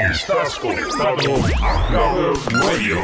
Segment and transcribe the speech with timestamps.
[0.00, 2.32] Estás conectado a Power
[2.64, 2.96] Radio.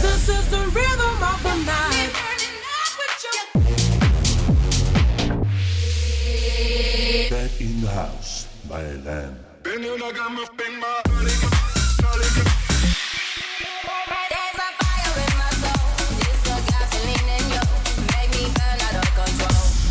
[0.00, 2.12] This is the rhythm of the night.
[7.30, 9.36] Back in the house by Lamb.
[9.62, 10.10] There's a
[14.80, 15.88] fire in my soul.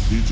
[0.09, 0.31] It's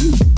[0.00, 0.29] Mm-hmm.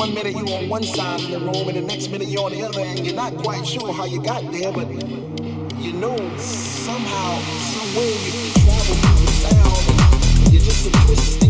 [0.00, 2.52] one minute you're on one side of the room and the next minute you're on
[2.52, 7.38] the other and you're not quite sure how you got there, but you know somehow,
[7.68, 10.52] some way you travel through the sound.
[10.54, 11.49] You're just a twisted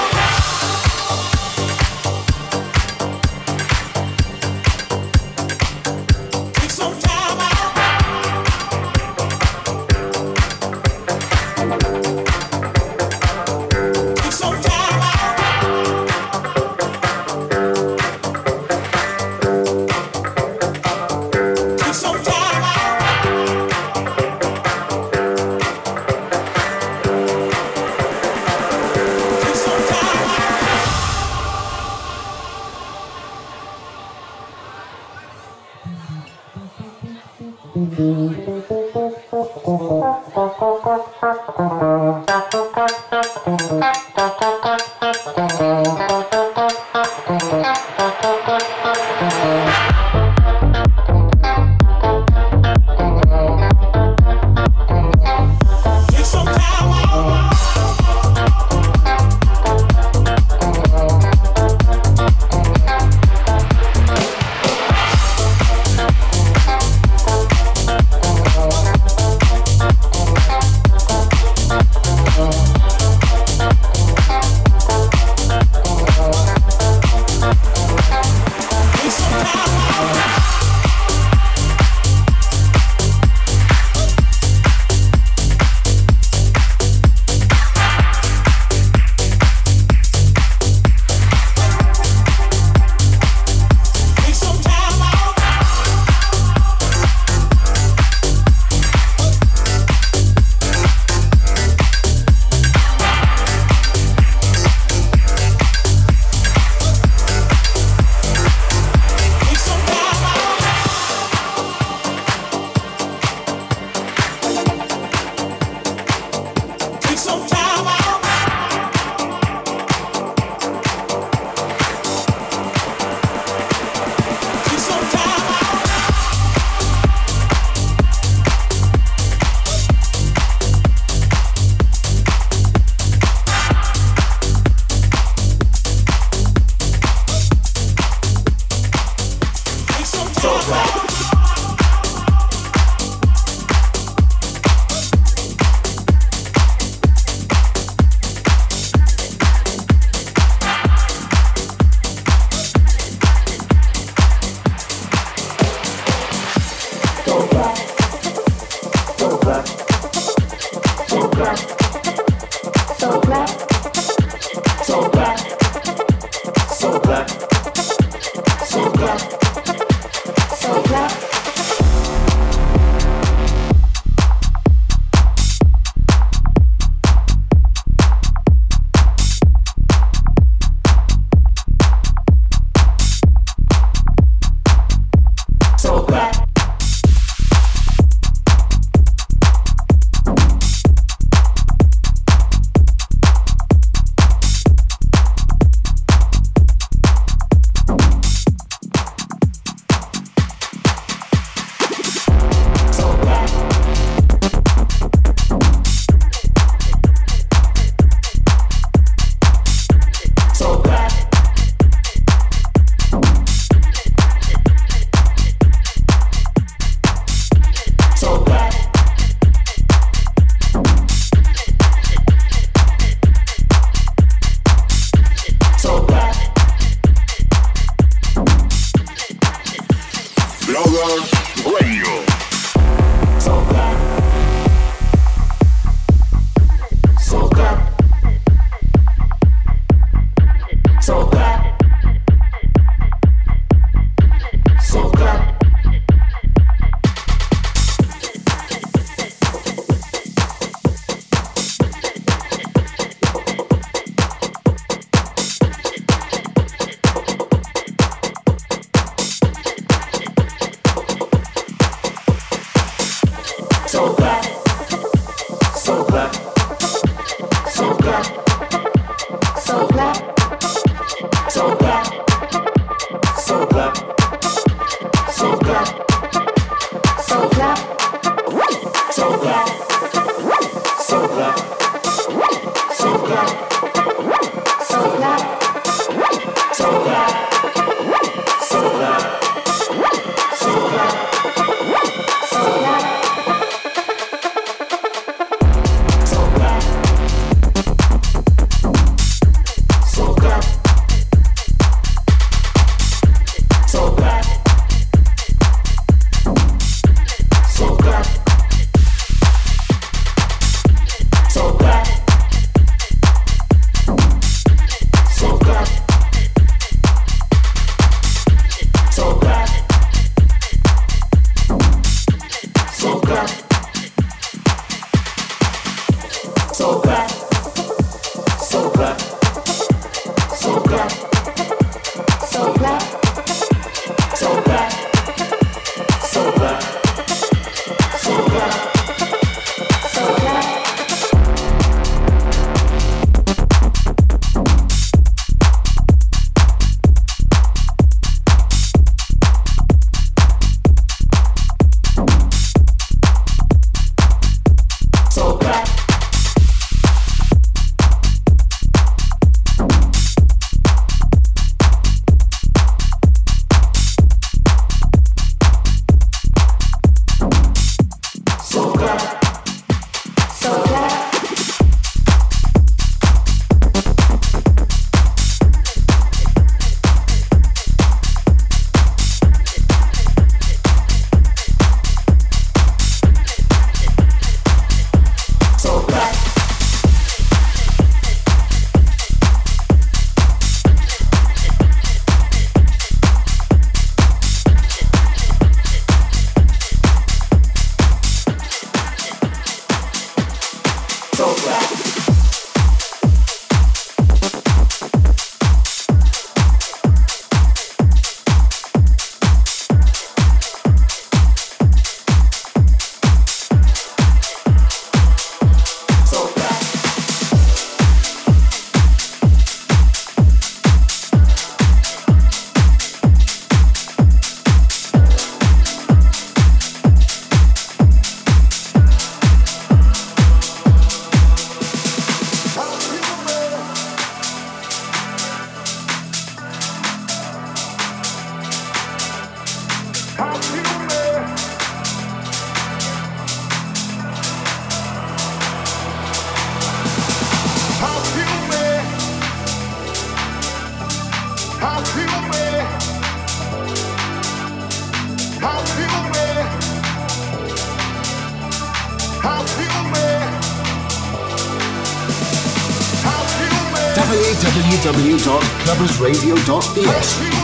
[465.03, 467.60] www.clubbersradio.es.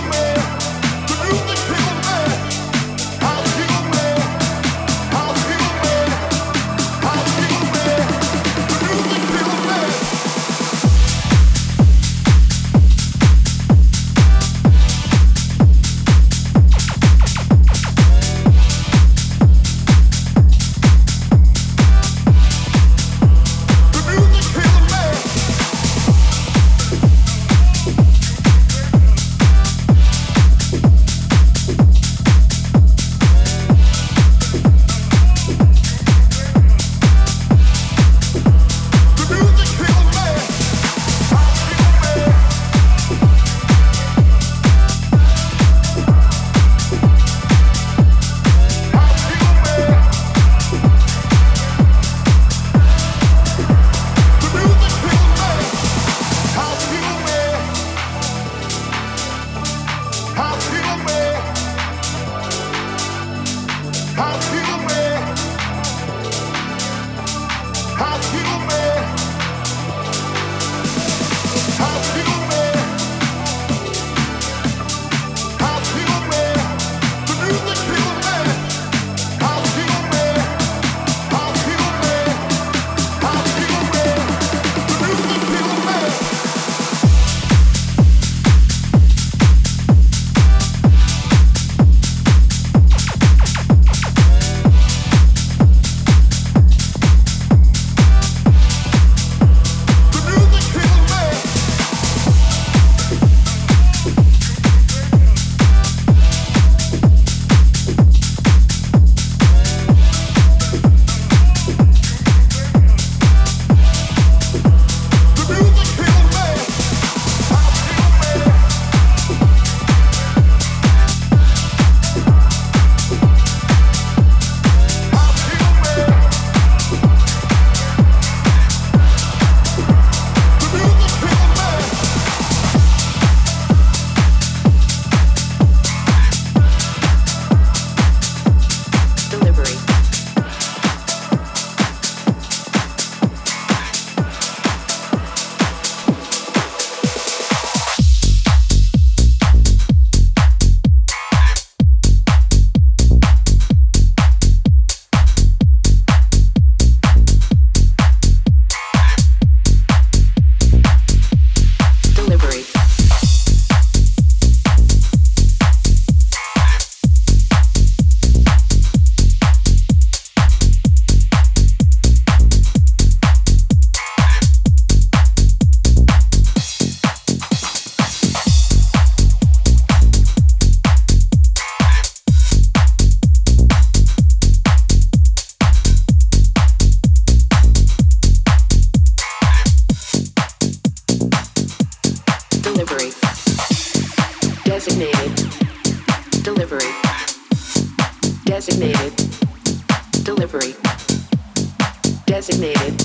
[202.37, 202.95] Designated.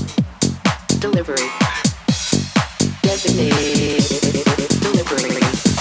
[1.01, 1.49] Delivery.
[3.01, 4.69] Designated.
[4.83, 5.72] Delivery.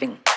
[0.00, 0.29] Do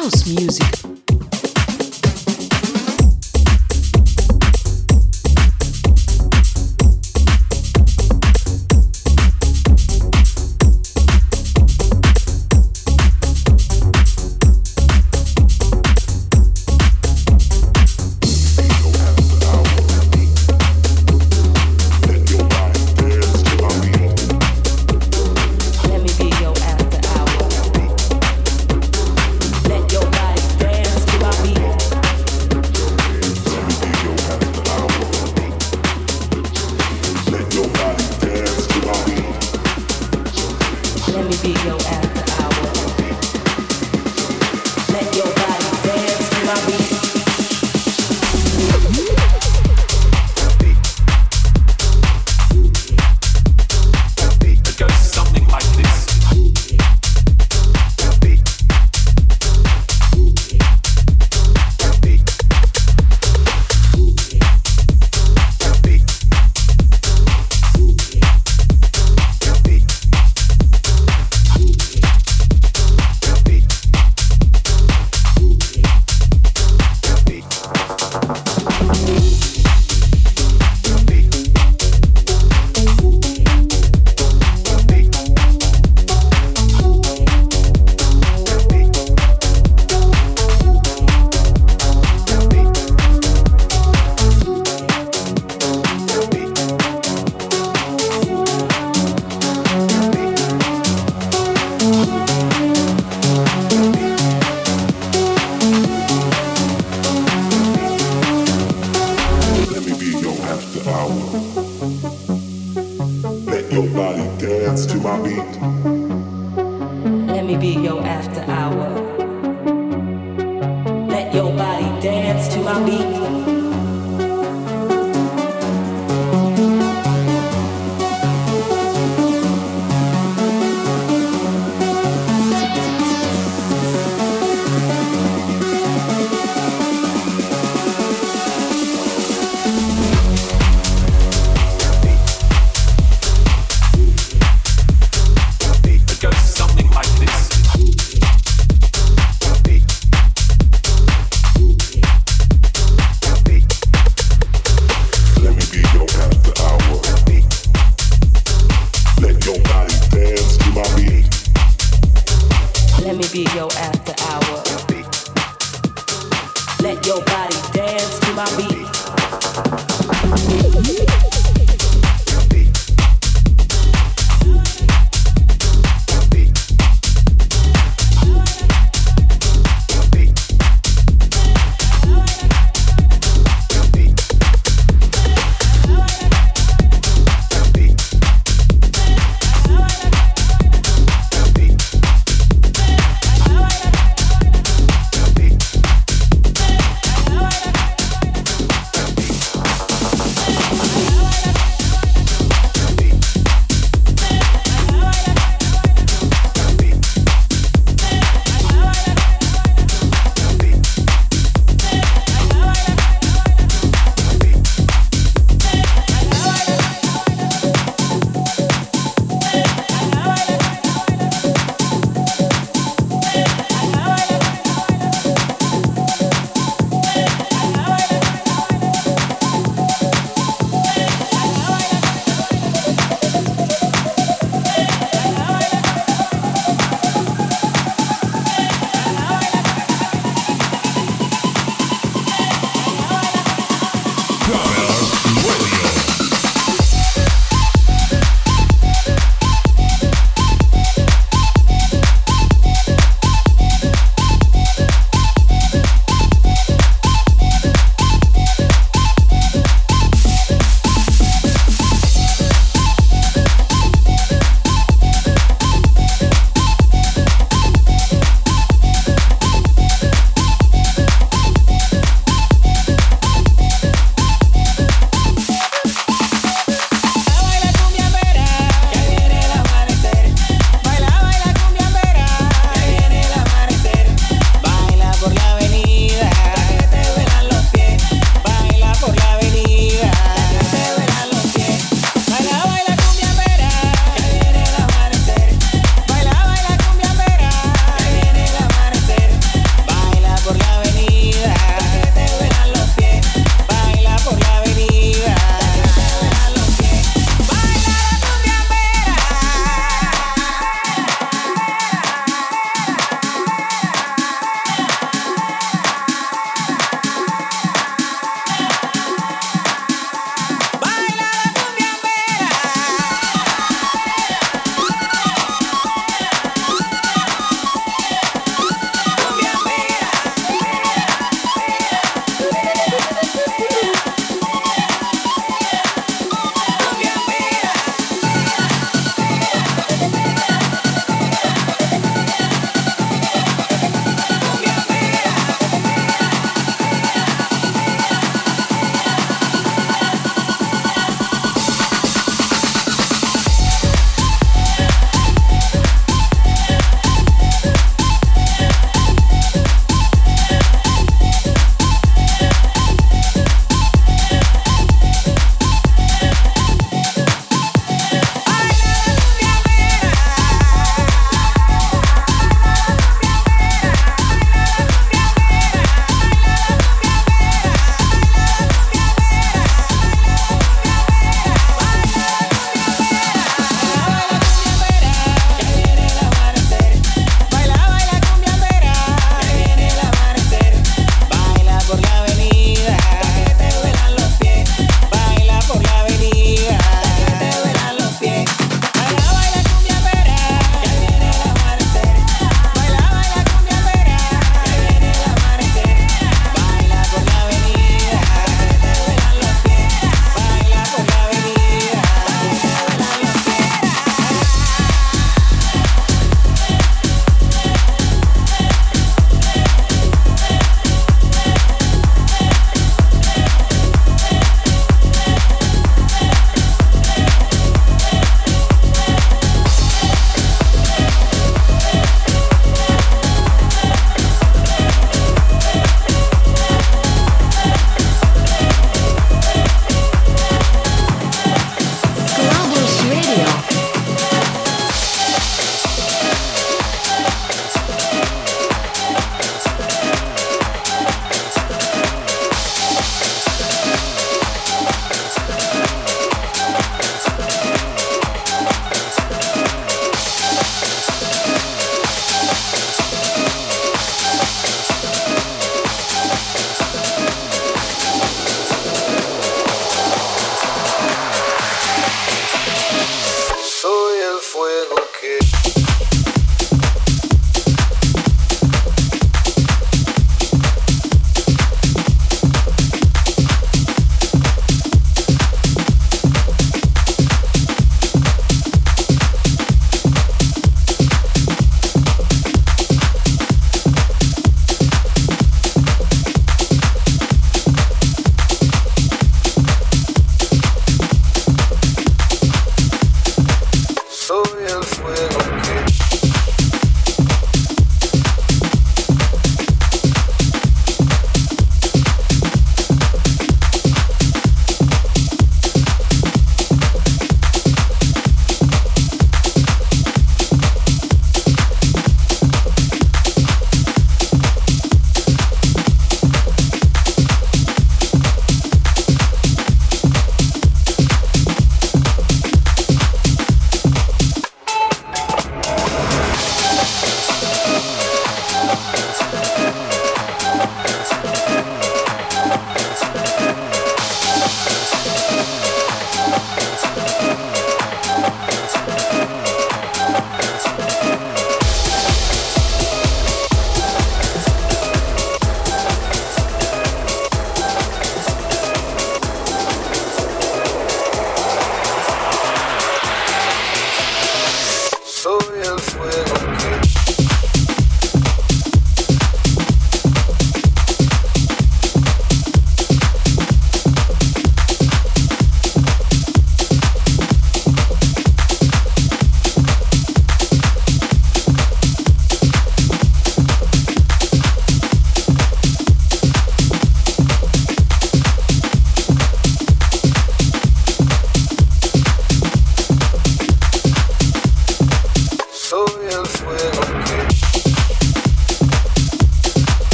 [0.00, 0.39] house music.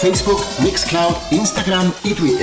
[0.00, 2.39] Facebook, Mixcloud, Instagram y Twitter.